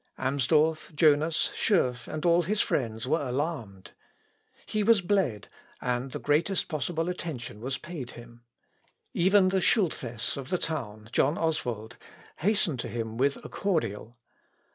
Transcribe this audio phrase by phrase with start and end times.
[0.17, 3.91] Amsdorff, Jonas, Schurff, and all his friends, were alarmed.
[4.65, 5.47] He was bled,
[5.79, 8.41] and the greatest possible attention was paid him.
[9.13, 11.97] Even the Schulthess of the town, John Oswald,
[12.37, 14.17] hastened to him with a cordial.